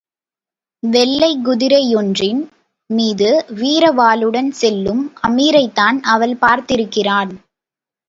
[0.83, 2.41] வெள்ளைக் குதிரையொன்றின்
[2.89, 3.45] மீது
[3.55, 7.31] வீரவாளுடன் செல்லும் அமீரைத்தான் அவள் பார்த்திருக்கிறான்.